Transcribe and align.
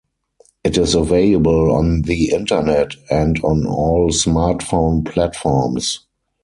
It 0.63 0.79
is 0.79 0.95
available 0.95 1.71
on 1.71 2.01
the 2.01 2.31
Internet 2.31 2.95
and 3.11 3.39
on 3.43 3.67
all 3.67 4.09
smartphone 4.09 5.05
platforms. 5.05 6.07